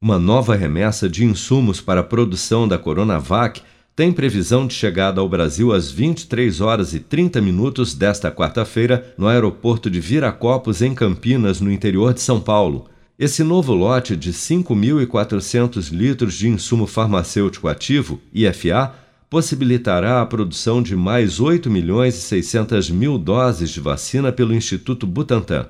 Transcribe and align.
Uma 0.00 0.18
nova 0.18 0.56
remessa 0.56 1.08
de 1.08 1.24
insumos 1.24 1.80
para 1.80 2.00
a 2.00 2.04
produção 2.04 2.66
da 2.66 2.78
Coronavac 2.78 3.62
tem 3.96 4.12
previsão 4.12 4.66
de 4.66 4.74
chegada 4.74 5.20
ao 5.20 5.28
Brasil 5.28 5.72
às 5.72 5.90
23 5.90 6.60
horas 6.60 6.94
e 6.94 7.00
30 7.00 7.40
minutos 7.40 7.94
desta 7.94 8.30
quarta-feira 8.30 9.12
no 9.18 9.26
aeroporto 9.26 9.90
de 9.90 9.98
Viracopos, 9.98 10.82
em 10.82 10.94
Campinas, 10.94 11.60
no 11.60 11.68
interior 11.70 12.14
de 12.14 12.20
São 12.20 12.40
Paulo. 12.40 12.88
Esse 13.18 13.42
novo 13.42 13.74
lote 13.74 14.14
de 14.14 14.32
5.400 14.32 15.90
litros 15.90 16.34
de 16.34 16.48
insumo 16.48 16.86
farmacêutico 16.86 17.66
ativo, 17.66 18.20
IFA, 18.32 18.94
possibilitará 19.28 20.22
a 20.22 20.26
produção 20.26 20.80
de 20.80 20.94
mais 20.94 21.40
8 21.40 21.68
milhões 21.68 22.14
e 22.14 22.20
600 22.20 22.88
mil 22.90 23.18
doses 23.18 23.70
de 23.70 23.80
vacina 23.80 24.30
pelo 24.30 24.54
Instituto 24.54 25.04
Butantan. 25.04 25.66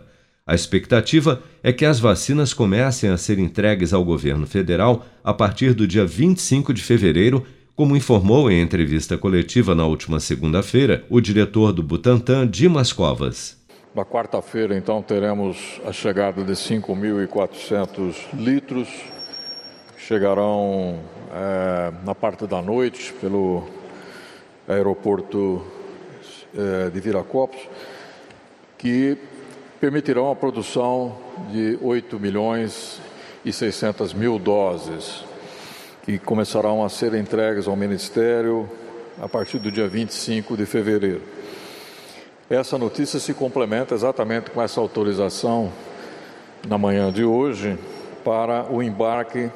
A 0.47 0.55
expectativa 0.55 1.43
é 1.63 1.73
que 1.73 1.87
as 1.87 1.99
vacinas 1.99 2.53
comecem 2.53 3.09
a 3.09 3.17
ser 3.17 3.39
entregues 3.39 3.95
ao 3.95 4.05
governo 4.05 4.47
federal 4.47 5.07
a 5.25 5.33
partir 5.33 5.73
do 5.73 5.87
dia 5.87 6.05
25 6.05 6.75
de 6.75 6.83
fevereiro, 6.83 7.47
como 7.75 7.97
informou 7.97 8.51
em 8.51 8.61
entrevista 8.61 9.17
coletiva 9.17 9.75
na 9.75 9.87
última 9.87 10.21
segunda-feira 10.21 11.03
o 11.09 11.19
diretor 11.19 11.73
do 11.73 11.83
Butantan, 11.83 12.47
Dimas 12.47 12.93
Covas. 12.93 13.58
Na 13.95 14.05
quarta-feira, 14.05 14.77
então, 14.77 15.01
teremos 15.01 15.81
a 15.85 15.93
chegada 15.93 16.45
de 16.45 16.53
5.400 16.53 18.35
litros, 18.35 18.87
que 19.97 20.03
chegarão 20.03 21.01
é, 21.33 21.93
na 22.05 22.15
parte 22.15 22.47
da 22.47 22.61
noite 22.61 23.15
pelo 23.15 23.67
aeroporto 24.69 25.65
é, 26.55 26.91
de 26.91 27.01
Viracopos, 27.01 27.59
que 28.77 29.17
permitirão 29.81 30.31
a 30.31 30.37
produção 30.37 31.17
de 31.51 31.79
8 31.81 32.21
milhões 32.21 33.01
e 33.43 33.53
600 33.53 34.13
mil 34.13 34.39
doses, 34.39 35.25
que 36.05 36.19
começarão 36.19 36.85
a 36.85 36.91
ser 36.91 37.15
entregues 37.15 37.67
ao 37.67 37.75
Ministério 37.75 38.69
a 39.21 39.27
partir 39.27 39.59
do 39.59 39.73
dia 39.73 39.89
25 39.89 40.59
de 40.59 40.67
fevereiro. 40.67 41.23
Essa 42.51 42.79
notícia 42.79 43.21
se 43.21 43.35
complementa 43.35 43.95
exatamente 43.95 44.51
com 44.51 44.63
essa 44.63 44.81
autorização 44.81 45.71
na 46.67 46.79
manhã 46.79 47.13
de 47.13 47.23
hoje 47.23 47.79
para 48.25 48.65
o 48.73 48.83
embarque 48.83 49.51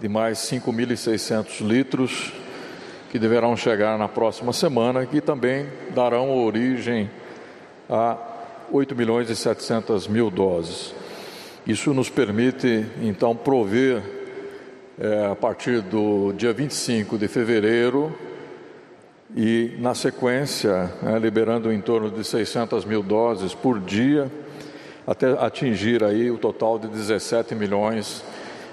de 0.00 0.08
mais 0.08 0.38
5.600 0.38 1.64
litros 1.64 2.32
que 3.08 3.20
deverão 3.20 3.56
chegar 3.56 3.96
na 3.96 4.08
próxima 4.08 4.52
semana, 4.52 5.06
que 5.06 5.20
também 5.20 5.68
darão 5.94 6.36
origem 6.44 7.08
a 7.88 8.18
8 8.72 8.96
milhões 8.96 9.30
e 9.30 9.36
700 9.36 10.08
mil 10.08 10.28
doses. 10.28 10.92
Isso 11.64 11.94
nos 11.94 12.10
permite, 12.10 12.84
então, 13.00 13.36
prover, 13.36 14.02
é, 14.98 15.26
a 15.26 15.36
partir 15.36 15.82
do 15.82 16.32
dia 16.32 16.52
25 16.52 17.16
de 17.16 17.28
fevereiro, 17.28 18.12
e, 19.36 19.76
na 19.78 19.94
sequência, 19.94 20.92
né, 21.02 21.18
liberando 21.18 21.72
em 21.72 21.80
torno 21.80 22.10
de 22.10 22.24
600 22.24 22.84
mil 22.84 23.02
doses 23.02 23.54
por 23.54 23.78
dia, 23.80 24.30
até 25.06 25.32
atingir 25.32 26.02
aí 26.04 26.30
o 26.30 26.38
total 26.38 26.78
de 26.78 26.88
17 26.88 27.54
milhões 27.54 28.22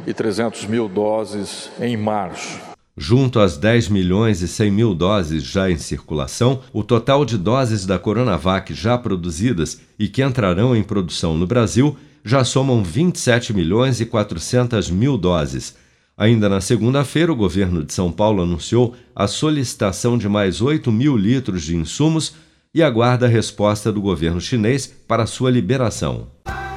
e 0.05 0.13
300 0.13 0.65
mil 0.65 0.87
doses 0.87 1.69
em 1.79 1.95
março. 1.95 2.59
Junto 2.97 3.39
às 3.39 3.57
10 3.57 3.89
milhões 3.89 4.41
e 4.41 4.47
100 4.47 4.71
mil 4.71 4.93
doses 4.93 5.43
já 5.43 5.69
em 5.69 5.77
circulação, 5.77 6.61
o 6.71 6.81
total 6.81 7.25
de 7.25 7.37
doses 7.37 7.85
da 7.85 7.99
Coronavac 7.99 8.73
já 8.73 8.97
produzidas 8.97 9.81
e 9.99 10.07
que 10.07 10.23
entrarão 10.23 10.73
em 10.73 10.81
produção 10.81 11.37
no 11.37 11.45
Brasil 11.45 11.97
já 12.23 12.43
somam 12.43 12.81
27 12.81 13.53
milhões 13.53 13.99
e 13.99 14.05
400 14.05 14.89
mil 14.89 15.17
doses 15.17 15.75
Ainda 16.17 16.47
na 16.47 16.61
segunda-feira, 16.61 17.31
o 17.31 17.35
governo 17.35 17.83
de 17.83 17.93
São 17.93 18.09
Paulo 18.11 18.41
anunciou 18.41 18.95
a 19.13 19.27
solicitação 19.27 20.17
de 20.17 20.29
mais 20.29 20.61
8 20.61 20.89
mil 20.91 21.17
litros 21.17 21.63
de 21.63 21.75
insumos 21.75 22.35
e 22.73 22.81
aguarda 22.81 23.25
a 23.25 23.29
resposta 23.29 23.91
do 23.91 24.01
governo 24.01 24.39
chinês 24.39 24.87
para 24.87 25.25
sua 25.25 25.51
liberação. 25.51 26.34